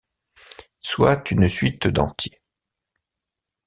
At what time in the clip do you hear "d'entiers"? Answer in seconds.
1.87-2.41